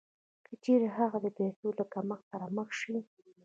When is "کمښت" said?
1.93-2.25